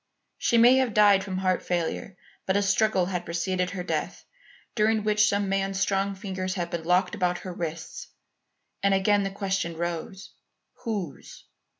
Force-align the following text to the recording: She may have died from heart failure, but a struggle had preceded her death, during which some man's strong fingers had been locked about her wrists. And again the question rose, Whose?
She 0.39 0.57
may 0.57 0.77
have 0.77 0.95
died 0.95 1.23
from 1.23 1.37
heart 1.37 1.61
failure, 1.61 2.17
but 2.47 2.57
a 2.57 2.63
struggle 2.63 3.05
had 3.05 3.23
preceded 3.23 3.69
her 3.69 3.83
death, 3.83 4.25
during 4.73 5.03
which 5.03 5.29
some 5.29 5.47
man's 5.47 5.79
strong 5.79 6.15
fingers 6.15 6.55
had 6.55 6.71
been 6.71 6.85
locked 6.85 7.13
about 7.13 7.37
her 7.45 7.53
wrists. 7.53 8.07
And 8.81 8.95
again 8.95 9.21
the 9.21 9.29
question 9.29 9.77
rose, 9.77 10.31
Whose? 10.85 11.43